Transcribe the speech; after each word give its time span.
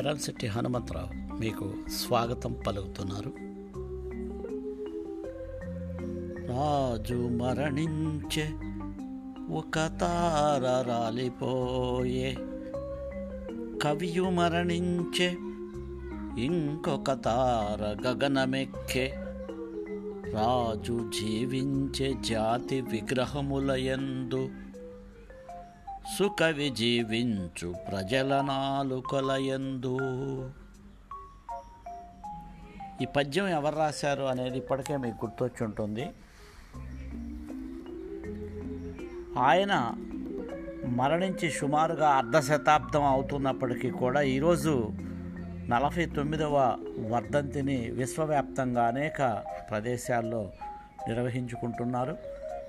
ఎర్రంశెట్టి 0.00 0.46
హనుమంతరావు 0.46 1.36
మీకు 1.40 1.72
స్వాగతం 1.88 2.56
పలుకుతున్నారు. 2.66 3.32
రాజు 6.46 7.14
మరణించే 7.14 8.48
ఒక 9.54 9.74
తార 9.74 10.84
రాలిపోయే. 10.88 12.36
కవియు 13.82 14.22
మరణించే 14.22 15.36
ఇంకొక 16.42 17.12
తార 17.12 18.08
గగనమెక్కే. 18.08 19.14
రాజు 20.32 21.10
జీవించే 21.20 22.14
జాతి 22.20 22.80
విగ్రహములయందు 22.80 24.48
సుఖవి 26.06 26.70
జీవించు 26.70 27.74
ప్రజల 27.90 28.40
నాలుకలయందు. 28.40 29.98
ఈ 33.02 33.06
పద్యం 33.06 33.48
ఎవరు 33.48 33.76
రాశారు 33.76 34.22
అనేది 34.22 34.58
ఇప్పటికే 34.58 34.96
మీకు 34.96 35.26
గుర్తొచ్చి 35.26 35.64
ఉంటుంది. 35.64 36.10
ఆయన 39.38 39.92
మరణించి 40.84 41.50
సుమారుగా 41.50 42.08
అర్ధ 42.08 42.38
శతాబ్దం 42.38 43.04
అవుతున్నప్పటికీ 43.04 43.90
కూడా 43.90 44.20
ఈరోజు 44.20 44.88
నలభై 45.68 46.06
తొమ్మిదవ 46.06 46.76
వర్ధంతిని 47.10 47.90
విశ్వవ్యాప్తంగా 47.90 48.86
అనేక 48.86 49.44
ప్రదేశాల్లో 49.70 50.50
నిర్వహించుకుంటున్నారు. 51.08 52.16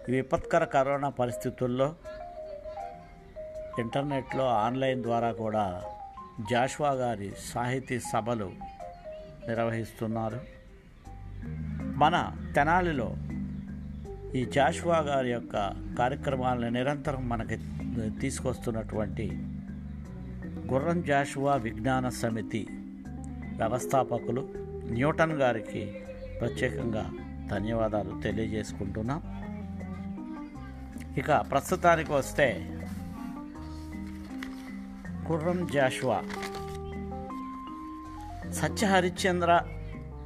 ఈ 0.09 0.11
విపత్కర 0.11 0.63
కరోనా 0.63 1.09
పరిస్థితుల్లో 1.09 1.95
ఇంటర్నెట్లో 3.79 4.47
ఆన్లైన్ 4.47 5.03
ద్వారా 5.03 5.31
కూడా 5.31 5.83
జాష్వా 6.51 6.91
గారి 6.91 7.31
సాహితీ 7.39 7.99
సభలు 7.99 8.51
నిర్వహిస్తున్నారు. 9.47 10.39
మన 11.79 12.31
తెనాలిలో 12.55 13.15
ఈ 14.35 14.45
జాష్వా 14.45 14.97
గారి 14.97 15.31
యొక్క 15.31 15.53
కార్యక్రమాలను 15.99 16.69
నిరంతరం 16.69 17.29
మనకి 17.29 17.57
తీసుకొస్తున్నటువంటి 18.19 19.31
గుర్రం 20.71 21.03
జాషువా 21.03 21.55
విజ్ఞాన 21.55 22.09
సమితి 22.09 22.67
వ్యవస్థాపకులు 23.57 24.49
న్యూటన్ 24.83 25.31
గారికి 25.31 25.95
ప్రత్యేకంగా 26.39 27.11
ధన్యవాదాలు 27.51 28.21
తెలియజేసుకుంటున్నాం. 28.21 29.41
ఇక 31.17 31.31
ప్రస్తుతానికి 31.31 32.11
వస్తే 32.11 32.77
గుర్రం 35.31 35.67
జాషువా. 35.67 36.23
సత్య 38.51 38.87
హరిశ్చంద్ర 38.87 39.61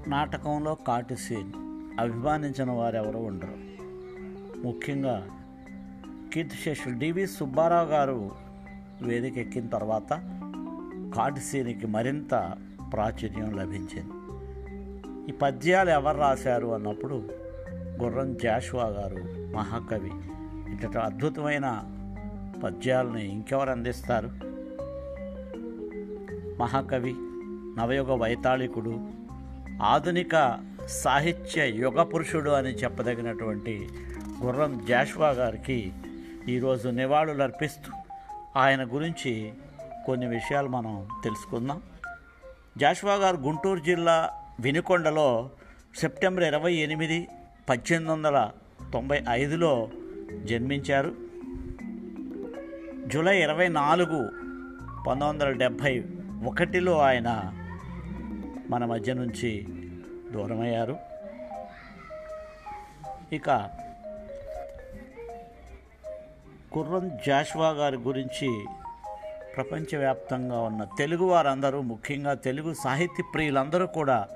నాటకంలో 0.08 0.76
కాటు 0.76 1.16
సీన్. 1.16 1.52
అభిమానించిన 2.00 2.72
వారెవరు 2.72 3.18
ఉండరు. 3.18 3.56
ముఖ్యంగా 4.68 5.28
కీర్తిశేషులు 6.34 7.00
డివి 7.00 7.28
సుబ్బారావు 7.28 7.88
గారు 7.88 8.32
వేదిక 9.02 9.38
ఎక్కిన 9.38 9.68
తర్వాత 9.68 10.10
కాటు 11.16 11.40
సీన్కి 11.40 11.88
మరింత 11.88 12.54
ప్రాచుర్యం 12.94 13.52
లభించింది. 13.52 14.14
ఈ 15.30 15.34
పద్యాలు 15.34 15.90
ఎవరు 15.90 16.18
రాశారు 16.18 16.68
అన్నప్పుడు 16.68 17.30
గుర్రం 18.04 18.38
జాషువా 18.38 18.84
గారు 18.84 19.24
మహాకవి. 19.56 20.12
ఇట 20.74 20.98
అద్భుతమైన 20.98 21.84
పద్యాలని 22.64 23.32
ఇంకెవరు 23.32 23.70
అందిస్తారు? 23.70 24.55
మహాకవి 26.60 27.16
నవయుగ 27.78 28.14
వైతాళికుడు 28.14 29.00
ఆధునిక 29.84 30.60
సాహిత్య 30.88 31.70
యుగ 31.70 32.04
పురుషుడు 32.04 32.50
అని 32.50 32.70
చెప్పదగినటువంటి 32.70 33.90
గుర్రం 34.44 34.86
జాష్వా 34.90 35.30
గారికి 35.30 35.94
ఈరోజు 36.48 36.90
నివాళులు 36.90 37.44
అర్పిస్తూ 37.44 37.92
ఆయన 38.56 38.84
గురించి 38.84 39.54
కొన్ని 40.06 40.28
విషయాలు 40.28 40.68
మనం 40.68 41.08
తెలుసుకుందాం. 41.24 41.82
జాష్వా 42.78 43.14
గారు 43.14 43.38
గుంటూరు 43.38 43.80
జిల్లా 43.80 44.30
వినుకొండలో 44.60 45.50
సెప్టెంబర్ 45.96 46.44
ఇరవై 46.44 46.74
ఎనిమిది 46.74 47.28
పద్దెనిమిది 47.70 48.12
వందల 48.12 48.52
తొంభై 48.94 49.24
ఐదులో 49.30 49.90
జన్మించారు. 50.44 51.16
జూలై 53.08 53.42
ఇరవై 53.42 53.68
నాలుగు 53.68 54.30
పంతొమ్మిది 55.08 55.30
వందల 55.30 55.52
డెబ్భై 55.52 56.04
ఒకటిలో 56.44 57.00
ఆయన 57.00 57.54
మన 58.70 58.86
మధ్య 58.86 59.14
నుంచి 59.14 59.68
దూరమయ్యారు. 60.32 60.98
ఇక 63.34 63.70
కుర్రం 66.72 67.12
జాష్వా 67.28 67.70
గారి 67.70 67.98
గురించి 67.98 68.66
ప్రపంచవ్యాప్తంగా 69.56 70.62
ఉన్న 70.62 70.84
తెలుగు 70.98 71.26
వారందరూ 71.26 71.82
ముఖ్యంగా 71.82 72.34
తెలుగు 72.34 72.74
సాహిత్య 72.74 73.24
ప్రియులందరూ 73.34 73.88
కూడా 73.88 74.28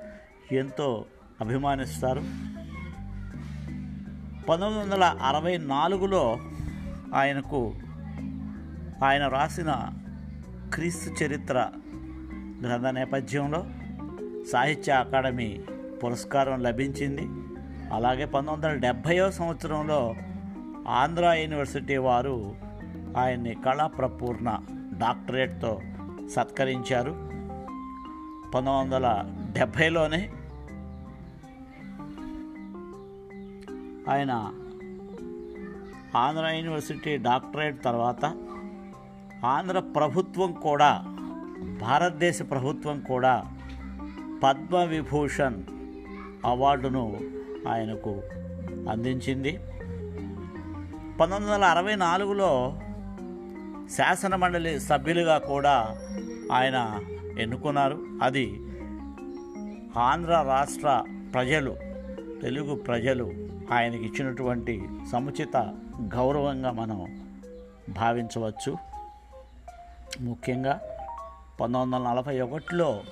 ఎంతో 0.52 1.06
అభిమానిస్తారు. 1.42 2.20
పంతొమ్మిది 4.48 4.80
వందల 4.80 5.04
అరవై 5.04 5.58
నాలుగులో 5.58 6.38
ఆయనకు 7.16 7.74
ఆయన 9.04 9.28
రాసిన 9.28 9.90
క్రీస్తు 10.74 11.24
చరిత్ర 11.24 11.72
గ్రంథ 12.62 12.88
నేపథ్యంలో 12.88 13.66
సాహిత్య 14.52 14.92
అకాడమీ 14.92 15.60
పురస్కారం 16.04 16.60
లభించింది. 16.60 17.22
అలాగే 17.94 18.26
పంతొమ్మిది 18.26 18.68
వందల 18.68 18.80
డెబ్భైవ 18.80 19.32
సంవత్సరంలో 19.32 20.16
ఆంధ్ర 20.88 21.34
యూనివర్సిటీ 21.34 21.98
వారు 21.98 22.56
ఆయన్ని 23.18 23.56
కళాప్రపూర్ణ 23.66 24.60
డాక్టరేట్తో 24.98 25.82
సత్కరించారు. 26.32 27.12
పంతొమ్మిది 28.56 28.96
వందల 28.96 29.26
డెబ్భైలోనే 29.52 30.32
ఆయన 34.10 34.32
ఆంధ్ర 36.16 36.48
యూనివర్సిటీ 36.48 37.18
డాక్టరేట్ 37.18 37.84
తర్వాత 37.84 38.26
ఆంధ్ర 39.46 39.80
ప్రభుత్వం 39.80 40.52
కూడా 40.52 41.16
భారతదేశ 41.64 42.42
ప్రభుత్వం 42.42 43.00
కూడా 43.00 43.46
పద్మవిభూషణ్ 44.44 45.64
అవార్డును 46.46 47.20
ఆయనకు 47.68 48.22
అందించింది. 48.90 49.58
పంతొమ్మిది 51.20 51.52
వందల 51.52 51.64
అరవై 51.64 51.96
నాలుగులో 51.96 52.80
శాసనమండలి 53.98 54.80
సభ్యులుగా 54.80 55.38
కూడా 55.38 55.98
ఆయన 56.52 57.00
ఎన్నుకున్నారు. 57.40 58.00
అది 58.22 58.60
ఆంధ్ర 59.98 60.46
రాష్ట్ర 60.48 61.04
ప్రజలు 61.34 61.76
తెలుగు 62.42 62.76
ప్రజలు 62.76 63.34
ఆయనకి 63.72 64.06
ఇచ్చినటువంటి 64.06 64.88
సముచిత 65.12 65.58
గౌరవంగా 66.16 66.72
మనం 66.72 67.22
భావించవచ్చు. 67.90 68.78
ముఖ్యంగా 70.22 70.82
పంతొమ్మిది 71.60 72.04
వందల 72.04 72.14
నలభై 72.14 72.42
ఒకటిలో 72.42 73.04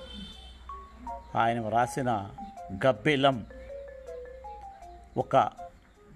ఆయన 1.36 1.60
వ్రాసిన 1.60 2.30
గబ్బిలం 2.86 3.46
ఒక 5.16 5.50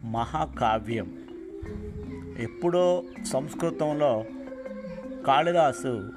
మహాకావ్యం. 0.05 1.29
ఎప్పుడో 2.38 3.02
సంస్కృతంలో 3.32 4.25
కాళిదాసు 5.26 6.11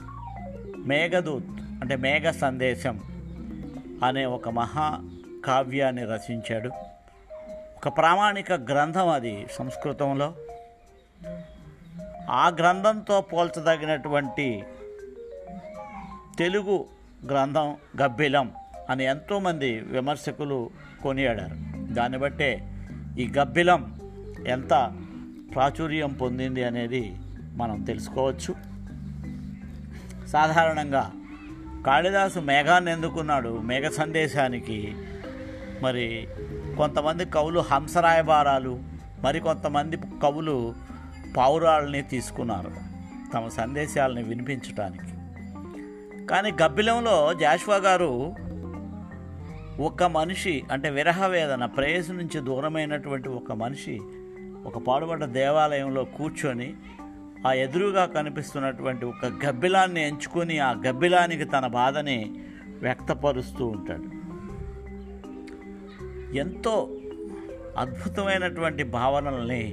మేఘదూత్ 0.78 1.46
అంటే 1.82 1.96
మేఘ 1.96 2.32
సందేశం 2.32 3.02
అనే 4.04 4.26
ఒక 4.26 4.50
మహాకావ్యాన్ని 4.50 6.06
రచించాడు. 6.06 6.70
ఒక 7.78 7.98
ప్రామాణిక 7.98 8.54
గ్రంథం 8.54 9.08
అది 9.08 9.48
సంస్కృతంలో. 9.52 10.34
ఆ 12.30 12.48
గ్రంథంతో 12.48 13.22
పోల్చదగినటువంటి 13.22 14.64
తెలుగు 16.40 16.86
గ్రంథం 17.30 17.76
గబ్బిలం 18.04 18.52
అని 18.90 19.06
ఎంతోమంది 19.06 19.80
విమర్శకులు 19.80 20.70
కొనియాడారు. 21.04 21.56
దాన్ని 21.94 22.18
బట్టే 22.18 22.78
ఈ 23.20 23.32
గబ్బిలం 23.40 24.00
ఎంత 24.48 24.92
ప్రాచుర్యం 25.54 26.14
పొందింది 26.14 26.64
అనేది 26.64 27.16
మనం 27.56 27.84
తెలుసుకోవచ్చు. 27.84 28.56
సాధారణంగా 30.28 31.12
కాళిదాసు 31.86 32.40
మేఘాన్ని 32.40 32.92
ఎందుకున్నాడు? 32.92 33.58
మేఘ 33.58 33.90
సందేశానికి. 33.90 34.96
మరి 35.82 36.28
కొంతమంది 36.78 37.26
కవులు 37.26 37.60
హంసరాయబారాలు 37.60 38.80
మరికొంతమంది 39.24 39.98
కవులు 40.24 40.76
పావురాళ్ళని 41.38 42.02
తీసుకున్నారు. 42.02 42.72
తమ 43.34 43.48
సందేశాలని 43.48 44.24
వినిపించటానికి. 44.24 45.15
కానీ 46.30 46.52
గబ్బిలంలో 46.52 47.34
జాష్వా 47.34 47.76
గారు 47.76 48.34
ఒక 49.80 50.04
మనిషి 50.04 50.64
అంటే 50.72 50.90
విరహ 50.90 51.28
వేదన 51.28 51.66
ప్రేయసు 51.66 52.12
నుంచి 52.12 52.40
దూరమైనటువంటి 52.40 53.30
ఒక 53.30 53.52
మనిషి 53.52 54.00
ఒక 54.66 54.78
పాడుబడ్డ 54.78 55.26
దేవాలయంలో 55.26 56.04
కూర్చొని 56.06 56.74
ఆ 57.48 57.54
ఎదురుగా 57.54 58.06
కనిపిస్తున్నటువంటి 58.06 59.06
ఒక 59.06 59.26
గబ్బిలాన్ని 59.26 60.08
ఎంచుకొని 60.08 60.60
ఆ 60.60 60.72
గబ్బిలానికి 60.88 61.46
తన 61.46 61.68
బాధని 61.68 62.34
వ్యక్తపరుస్తూ 62.82 63.68
ఉంటాడు. 63.68 64.08
ఎంతో 66.38 66.90
అద్భుతమైనటువంటి 67.78 68.84
భావనల్ని 68.84 69.64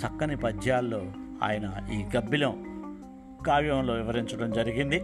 చక్కని 0.00 0.36
పద్యాల్లో 0.36 1.02
ఆయన 1.42 1.66
ఈ 1.92 2.04
గబ్బిలం 2.16 2.54
కావ్యంలో 3.46 3.94
వివరించడం 3.94 4.52
జరిగింది. 4.52 5.02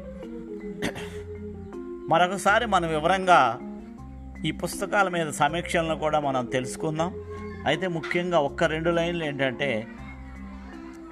మరొకసారి 2.09 2.67
మనం 2.67 2.89
వివరంగా 2.89 3.59
ఈ 4.45 4.51
పుస్తకాల 4.51 5.09
మీద 5.09 5.31
సమీక్షలను 5.31 5.97
కూడా 5.99 6.21
మనం 6.21 6.47
తెలుసుకుందాం. 6.47 7.15
అయితే 7.67 7.89
ముఖ్యంగా 7.89 8.39
ఒక్క 8.39 8.65
రెండు 8.65 8.91
లైన్లు 8.91 9.25
ఏంటంటే 9.25 9.87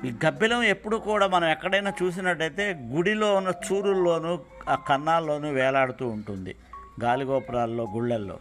ఈ 0.04 0.12
గబ్బిలం 0.26 0.62
ఎప్పుడు 0.62 0.96
కూడా 0.96 1.26
మనం 1.26 1.48
ఎక్కడైనా 1.48 1.92
చూసినట్టయితే 2.02 2.88
గుడిలో 2.94 3.34
ఉన్న 3.34 3.52
చూరుల్లోనూ 3.72 4.38
ఆ 4.68 4.74
కన్నాల్లోనూ 4.74 5.48
వేలాడుతూ 5.48 6.08
ఉంటుంది 6.08 6.54
గాలిగోపురాల్లో 7.02 7.88
గుళ్ళల్లో. 7.94 8.38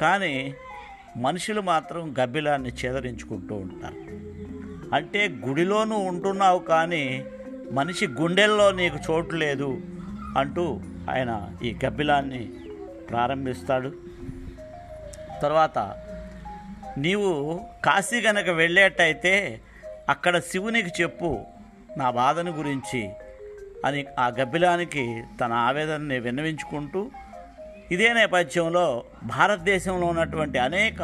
కానీ 0.00 0.54
మనుషులు 1.16 1.60
మాత్రం 1.60 2.14
గబ్బిలాన్ని 2.22 2.72
చేదరించుకుంటూ 2.84 3.54
ఉంటారు. 3.54 3.98
అంటే 4.94 5.28
గుడిలోనూ 5.28 5.96
ఉంటున్నావు 5.98 6.58
కానీ 6.58 7.24
మనిషి 7.72 8.06
గుండెల్లో 8.06 8.72
నీకు 8.72 8.98
చోటు 9.10 9.34
లేదు 9.34 9.80
అంటూ 10.38 10.80
ఆయన 11.10 11.50
ఈ 11.62 11.76
గబ్బిలాన్ని 11.86 12.52
ప్రారంభిస్తాడు. 13.10 13.92
తర్వాత 15.42 15.78
నీవు 16.98 17.60
కాశీ 17.84 18.20
గనక 18.20 18.48
వెళ్ళేటైతే 18.48 19.60
అక్కడ 20.08 20.38
శివునికి 20.38 21.02
చెప్పు 21.02 21.38
నా 21.96 22.10
బాధను 22.10 22.50
గురించి 22.50 23.10
అని 23.84 24.04
ఆ 24.18 24.26
గబ్బిలానికి 24.26 25.22
తన 25.40 25.52
ఆవేదనని 25.52 26.18
విన్నవించుకుంటూ 26.18 27.10
ఇదే 27.90 28.12
నేపథ్యంలో 28.12 29.04
భారతదేశంలో 29.24 30.06
ఉన్నటువంటి 30.06 30.58
అనేక 30.58 30.98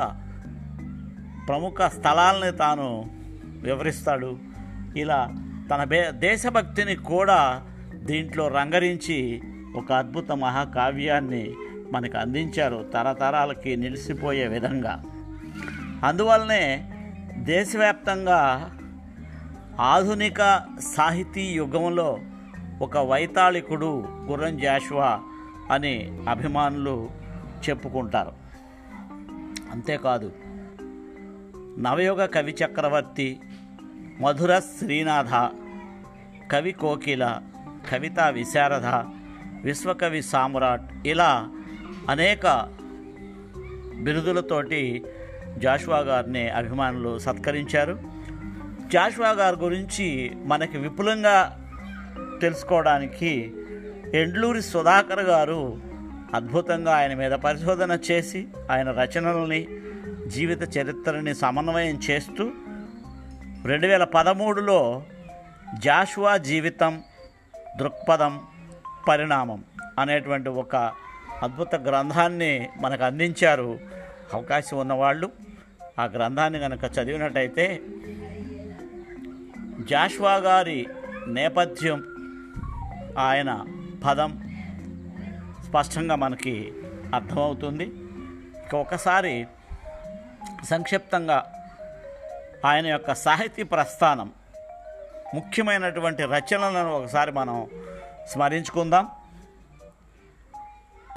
ప్రముఖ 1.48 1.82
స్థలాలని 1.82 2.56
తాను 2.56 3.10
వివరిస్తాడు. 3.62 4.38
ఇలా 4.96 5.28
తన 5.70 5.84
దేశభక్తిని 6.10 6.96
కూడా 6.96 7.66
దీంట్లో 7.94 8.48
రంగరించి 8.48 9.42
ఒక 9.76 9.92
అద్భుత 9.92 10.32
మహాకావ్యాన్ని 10.32 11.54
మనకు 11.92 12.18
అందించారు 12.18 12.90
తరతరాలకి 12.94 13.76
నిలిచిపోయే 13.76 14.46
విధంగా. 14.46 15.02
అందువల్లనే 16.04 16.92
దేశవ్యాప్తంగా 17.36 18.70
ఆధునిక 19.80 20.60
సాహితీ 20.96 21.42
యుగంలో 21.42 22.18
ఒక 22.82 22.98
వైతాళికుడు 22.98 24.04
గుర్రం 24.10 24.58
జాషువా 24.58 25.20
అని 25.70 26.18
అభిమానులు 26.28 27.10
చెప్పుకుంటారు. 27.68 28.32
అంతేకాదు 29.72 30.32
నవయుగ 31.78 32.26
కవి 32.26 32.54
చక్రవర్తి 32.64 33.40
మధుర 34.20 34.58
శ్రీనాథ 34.58 35.50
కవి 36.50 36.72
కోకిల 36.72 37.42
కవితా 37.90 38.28
విశారద 38.28 39.19
విశ్వకవి 39.64 40.22
సామ్రాట్ 40.22 41.08
ఇలా 41.08 41.48
అనేక 42.08 42.68
బిరుదులతోటి 43.96 45.04
జాషువా 45.58 45.98
గారిని 45.98 46.48
అభిమానులు 46.48 47.18
సత్కరించారు. 47.18 47.98
జాషువా 48.92 49.30
గారి 49.30 49.56
గురించి 49.56 50.36
మనకి 50.44 50.78
విపులంగా 50.78 51.56
తెలుసుకోవడానికి 52.40 53.52
ఎండ్లూరి 54.14 54.62
సుధాకర్ 54.62 55.20
గారు 55.20 55.78
అద్భుతంగా 56.34 56.96
ఆయన 56.96 57.14
మీద 57.14 57.32
పరిశోధన 57.32 57.98
చేసి 58.10 58.48
ఆయన 58.70 58.90
రచనల్ని 58.90 59.68
జీవిత 60.26 60.76
చరిత్రని 60.78 61.34
సమన్వయం 61.34 62.00
చేస్తూ 62.10 62.50
రెండు 63.64 63.86
వేల 63.86 64.04
పదమూడులో 64.04 65.02
జాషువా 65.78 66.36
జీవితం 66.36 67.02
దృక్పథం 67.80 68.40
పరిణామం 69.08 69.64
అనేటువంటి 69.98 70.48
ఒక 70.48 70.76
అద్భుత 71.42 71.74
గ్రంథాన్ని 71.74 72.68
మనకు 72.76 73.04
అందించారు 73.04 73.80
అవకాశం 74.34 74.78
ఉన్నవాళ్ళు. 74.78 75.30
ఆ 75.98 76.04
గ్రంథాన్ని 76.04 76.58
కనుక 76.58 76.84
చదివినట్టయితే 76.84 77.80
జాష్వా 79.80 80.34
గారి 80.34 80.88
నేపథ్యం 81.26 82.04
ఆయన 83.18 83.66
పదం 84.04 84.50
స్పష్టంగా 85.68 86.14
మనకి 86.14 86.72
అర్థమవుతుంది. 87.14 87.92
ఒకసారి 88.74 89.46
సంక్షిప్తంగా 90.64 91.54
ఆయన 92.64 92.86
యొక్క 92.86 93.14
సాహితీ 93.14 93.62
ప్రస్థానం 93.62 94.32
ముఖ్యమైనటువంటి 95.34 96.22
రచనలను 96.22 96.92
ఒకసారి 96.92 97.32
మనం 97.32 97.68
స్మరించుకుందాం. 98.30 99.08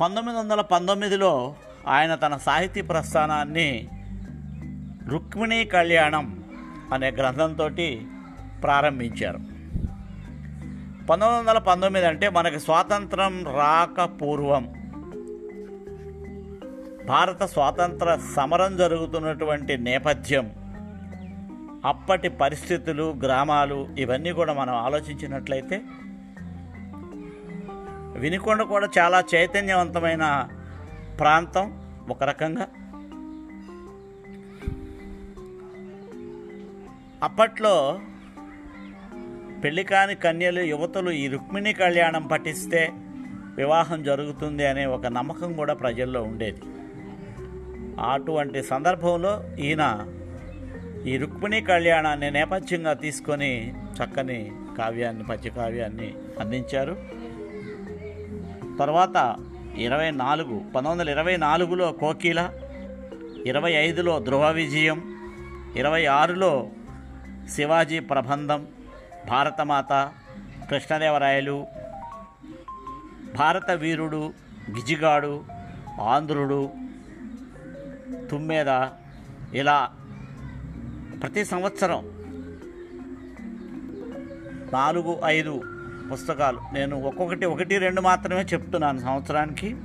పంతొమ్మిది 0.01 0.39
వందల 0.39 0.61
పంతొమ్మిదిలో 0.61 1.55
ఆయన 1.87 2.15
తన 2.15 2.37
సాహితీ 2.37 2.81
ప్రస్థానాన్ని 2.81 3.87
రుక్మిణీ 5.07 5.65
కళ్యాణం 5.65 6.43
అనే 6.93 7.11
గ్రంథంతో 7.11 7.69
ప్రారంభించారు. 8.63 9.37
పంతొమ్మిది 11.05 11.39
వందల 11.39 11.57
పంతొమ్మిది 11.57 12.05
అంటే 12.05 12.29
మనకి 12.29 12.59
స్వాతంత్రం 12.59 13.43
రాక 13.43 14.03
పూర్వం 14.21 14.73
భారత 17.07 17.43
స్వాతంత్ర 17.43 18.19
సమరం 18.35 18.77
జరుగుతున్నటువంటి 18.77 19.77
నేపథ్యం 19.77 20.51
అప్పటి 21.85 22.29
పరిస్థితులు 22.29 23.15
గ్రామాలు 23.23 23.87
ఇవన్నీ 23.97 24.31
కూడా 24.31 24.53
మనం 24.53 24.75
ఆలోచించినట్లయితే 24.75 25.81
వినికొండ 28.23 28.61
కూడా 28.61 28.87
చాలా 28.99 29.23
చైతన్యవంతమైన 29.35 30.47
ప్రాంతం 31.19 31.65
ఒక 32.09 32.23
రకంగా. 32.23 32.67
అప్పట్లో 37.23 37.99
పెళ్ళి 39.63 39.83
కాని 39.83 40.15
కన్యలు 40.15 40.61
యువతులు 40.61 41.11
ఈ 41.11 41.27
రుక్మిణి 41.27 41.73
కళ్యాణం 41.73 42.27
పఠిస్తే 42.27 42.89
వివాహం 43.57 44.03
జరుగుతుంది 44.03 44.67
అనే 44.67 44.85
ఒక 44.85 45.05
నమ్మకం 45.05 45.53
కూడా 45.53 45.73
ప్రజల్లో 45.73 46.23
ఉండేది. 46.23 46.61
అటువంటి 48.11 48.63
సందర్భంలో 48.63 49.33
ఈయన 49.59 50.07
ఈ 51.07 51.17
రుక్మిణి 51.17 51.61
కళ్యాణాన్ని 51.61 52.31
నేపథ్యంగా 52.31 52.93
తీసుకొని 52.93 53.51
చక్కని 53.71 54.51
కావ్యాన్ని 54.77 55.23
పద్య 55.23 55.49
కావ్యాన్ని 55.49 56.13
అందించారు. 56.39 57.22
తర్వాత 58.79 59.17
ఇరవై 59.77 60.09
నాలుగు 60.17 60.55
పంతొమ్మిది 60.73 60.91
వందల 60.91 61.09
ఇరవై 61.09 61.35
నాలుగులో 61.37 61.87
కోకిల 62.01 62.39
ఇరవై 63.45 63.71
ఐదులో 63.79 64.13
ధ్రువ 64.19 64.45
విజయం 64.51 64.99
ఇరవై 65.75 66.03
ఆరులో 66.13 66.51
శివాజీ 67.53 67.99
ప్రబంధం 68.11 68.61
భారతమాత 69.27 69.93
కృష్ణదేవరాయలు 70.69 71.57
భారత 73.35 73.71
వీరుడు 73.81 74.21
గిజిగాడు 74.69 75.33
ఆంధ్రుడు 76.07 76.61
తుమ్మేద 78.29 78.71
ఇలా 79.53 79.77
ప్రతి 81.21 81.43
సంవత్సరం 81.45 82.01
నాలుగు 84.73 85.13
ఐదు 85.29 85.55
పుస్తకాలు. 86.13 86.61
నేను 86.73 87.03
ఒక్కొక్కటి 87.03 87.45
ఒకటి 87.45 87.77
రెండు 87.77 88.01
మాత్రమే 88.01 88.41
చెప్తున్నాను 88.41 88.99
సంవత్సరానికి. 88.99 89.75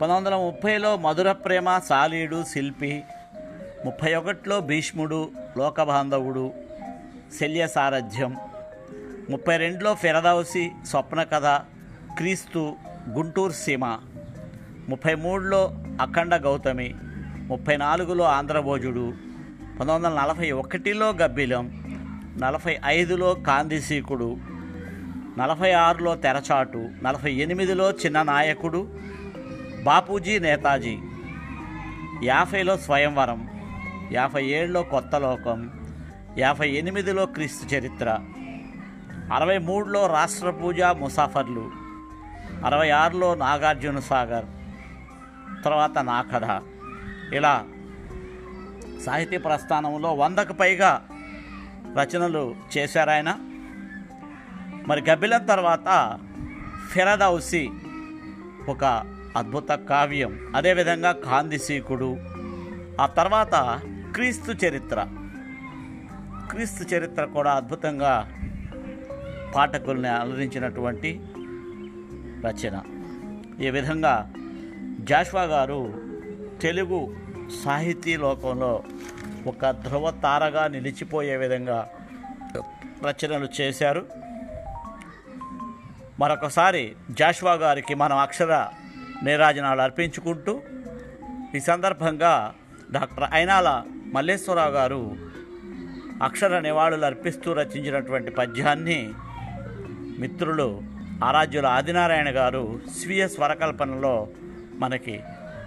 పంతొమ్మిది 0.00 0.12
వందల 0.12 0.34
ముప్పైలో 0.34 0.96
మధుర 0.96 1.32
ప్రేమ 1.32 1.78
సాలీడు 1.78 2.44
శిల్పి. 2.44 3.02
ముప్పై 3.84 4.14
ఒకటిలో 4.14 4.60
భీష్ముడు 4.60 5.30
లోకబాంధవుడు 5.58 6.52
శల్య 7.40 7.66
సారథ్యం 7.66 8.36
ముప్పై 9.30 9.56
రెండులో 9.56 9.94
ఫిరదౌసి 9.94 10.72
స్వప్న 10.86 11.22
కథ 11.22 11.46
క్రీస్తు 12.18 12.74
గుంటూరు 13.10 13.52
సీమ 13.52 13.84
ముప్పై 14.88 15.14
మూడులో 15.14 15.72
అఖండ 16.00 16.34
గౌతమి. 16.34 16.94
ముప్పై 17.46 17.76
నాలుగులో 17.76 18.24
ఆంధ్రభోజుడు. 18.24 19.12
పంతొమ్మిది 19.80 19.92
వందల 19.92 20.08
నలభై 20.08 20.50
ఒకటిలో 20.50 21.10
గబ్బిలం. 21.10 21.85
నలభై 22.40 22.76
ఐదులో 22.84 23.34
కాందిశీకుడు 23.34 24.36
నలభై 25.38 25.72
ఆరులో 25.72 26.14
తెరచాటు 26.14 26.78
నలభై 27.02 27.32
ఎనిమిదిలో 27.34 27.90
చిన్న 27.92 28.22
నాయకుడు 28.22 28.80
బాపూజీ 29.82 30.38
నేతాజీ 30.38 30.98
యాభైలో 32.22 32.76
స్వయంవరం 32.76 33.40
యాభై 34.12 34.44
ఏడులో 34.48 34.82
కొత్త 34.82 35.16
లోకం 35.16 35.58
యాభై 36.38 36.68
ఎనిమిదిలో 36.70 37.26
క్రీస్తు 37.26 37.74
చరిత్ర 37.74 38.08
అరవై 39.32 39.58
మూడులో 39.58 40.06
రాష్ట్ర 40.06 40.50
పూజ 40.50 40.80
ముసాఫర్లు 40.80 41.64
అరవై 42.64 42.90
ఆరులో 42.90 43.34
నాగార్జున 43.34 43.98
సాగర్ 43.98 44.46
తర్వాత 45.64 45.98
నాకడ. 45.98 46.44
ఇలా 47.32 47.54
సాహితీ 49.04 49.36
ప్రస్థానంలో 49.36 50.14
వందకు 50.14 50.52
పైగా 50.52 50.90
రచనలు 51.98 52.54
చేశారు 52.78 53.10
ఆయన. 53.10 53.38
మరి 54.88 55.10
గబ్బిలం 55.10 55.44
తర్వాత 55.44 56.18
ఫిరదౌసి 56.92 57.70
ఒక 58.68 58.84
అద్భుత 59.36 59.68
కావ్యం. 59.68 60.52
అదేవిధంగా 60.56 61.12
కాందిశీకుడు 61.12 62.16
ఆ 63.00 63.06
తర్వాత 63.06 63.80
క్రీస్తు 64.14 64.52
చరిత్ర. 64.52 65.06
క్రీస్తు 66.50 66.94
చరిత్ర 66.94 67.24
కూడా 67.24 67.52
అద్భుతంగా 67.52 68.32
పాఠకుల్ని 69.54 70.08
అలరించినటువంటి 70.08 71.20
రచన. 72.46 72.80
ఈ 73.60 73.70
విధంగా 73.70 74.32
జాష్వా 75.00 75.42
గారు 75.42 75.94
తెలుగు 76.62 77.16
సాహితీ 77.64 78.16
లోకంలో 78.16 78.82
ఒక 79.46 79.70
ధ్రువ 79.70 80.10
తారగా 80.10 80.68
నిలిచిపోయే 80.68 81.36
విధంగా 81.36 81.78
రచనలు 83.06 83.48
చేశారు. 83.60 84.02
మరొకసారి 86.20 86.94
జాష్వా 87.10 87.52
గారికి 87.52 87.94
మనం 87.94 88.18
అక్షర 88.18 88.52
నీరాజనాలు 89.22 89.80
అర్పించుకుంటూ 89.80 90.62
ఈ 91.54 91.60
సందర్భంగా 91.60 92.54
డాక్టర్ 92.92 93.28
అయినాల 93.32 93.68
మల్లేశ్వరరావు 94.14 94.72
గారు 94.72 95.16
అక్షర 96.22 96.58
నివాళులు 96.58 97.04
అర్పిస్తూ 97.04 97.52
రచించినటువంటి 97.52 98.30
పద్యాన్ని 98.30 99.00
మిత్రులు 100.20 100.68
ఆరాధ్యుల 101.24 101.66
ఆదినారాయణ 101.66 102.30
గారు 102.36 102.80
స్వీయ 103.02 103.28
స్వరకల్పనలో 103.28 104.28
మనకి 104.74 105.20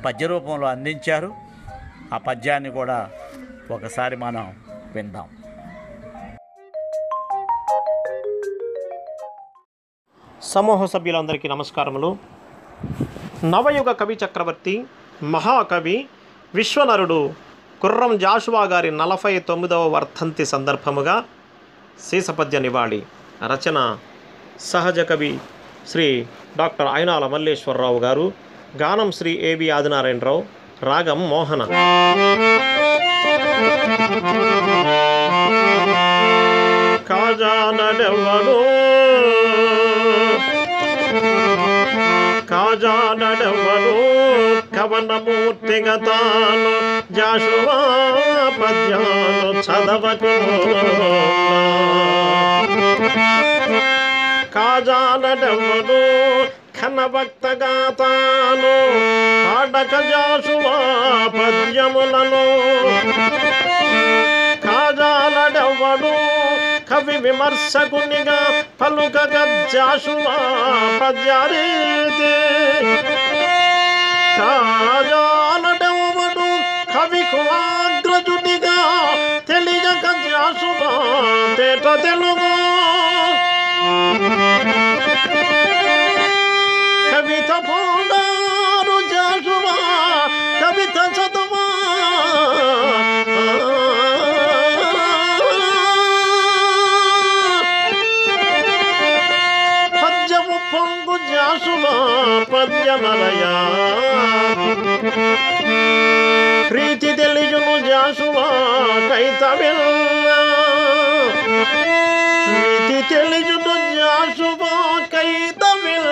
పద్య 0.06 0.28
రూపంలో 0.28 0.68
అందించారు. 0.68 1.30
ఆ 2.14 2.18
పద్యాన్ని 2.18 2.70
కూడా 2.70 3.10
ఒకసారి 3.72 4.16
మనం 4.16 4.54
విందాం. 4.96 5.30
సమూహ 10.42 10.86
సభ్యులందరికీ 10.86 11.48
నమస్కారములు. 11.48 12.18
నవయుగ 13.46 13.92
కవి 13.92 14.18
చక్రవర్తి 14.26 14.86
మహాకవి 15.24 16.08
విశ్వనరుడు 16.56 17.34
కుర్రం 17.82 18.18
జాషువా 18.18 18.64
గారి 18.64 18.92
నలభై 18.92 19.40
తొమ్మిదవ 19.40 19.88
వర్ధంతి 19.88 20.46
సందర్భముగా 20.46 21.24
శీసపద్య 22.10 22.60
నివాళి 22.60 23.04
రచన 23.44 23.98
సహజ 24.60 25.00
కవి 25.00 25.40
శ్రీ 25.88 26.28
డాక్టర్ 26.58 26.88
అయినాల 26.88 27.28
మల్లేశ్వరరావు 27.28 28.00
గారు. 28.00 28.34
గానం 28.78 29.12
శ్రీ 29.12 29.32
ఏబి 29.32 29.70
ఆదినారాయణరావు. 29.70 30.44
రాగం 30.84 31.30
మోహన. 31.30 31.68
కాజానడెవ్వడు 37.10 38.56
కాజానడెవ్వడు 42.52 43.96
కవనమూర్తిగా 44.76 45.96
తాను 46.06 46.74
జాషువా 47.12 47.78
పద్యాలు 48.60 49.52
చదవకు 49.68 50.34
కాజానడెవ్వడు 54.56 56.00
కనభక్తగా 57.00 57.74
తాను 58.00 58.72
ఆడక 59.52 59.94
జాసువా 60.10 60.74
పద్యములను 61.36 62.42
కాజాలడెవ్వడు 64.66 66.12
కవి 66.90 67.18
విమర్శకునిగా 67.26 68.40
పలుకగ 68.82 69.36
జాషువా 69.74 70.36
పద్యారీతి 71.02 72.34
కాజాలడెవ్వడు 74.40 76.50
కవి 76.96 77.24
కులాగ్రజునిగా 77.32 78.78
తెలియక 79.50 80.06
జాసువా 80.28 80.92
తేట 81.60 81.88
తెలుగు. 82.04 82.52
పద్యమలయా 102.90 103.52
ప్రీతి 106.70 107.10
తెలియను 107.20 107.76
జాసువా 107.88 108.46
కైతవిల్ల. 109.10 110.28
ప్రీతి 112.48 113.00
తెలియను 113.12 113.76
జాసువా 113.98 114.74
కైతవిల్ల. 115.14 116.08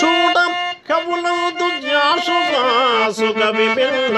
చూడ 0.00 0.36
కవులందు 0.90 1.68
జాసువా 1.88 2.64
సుగవి 3.18 3.68
పిల్ల 3.76 4.16